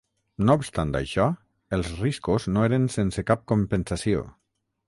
No 0.45 0.53
obstant 0.59 0.93
això, 0.99 1.25
els 1.79 1.91
riscos 1.99 2.49
no 2.57 2.67
eren 2.71 2.91
sense 2.99 3.29
cap 3.33 3.47
compensació. 3.53 4.29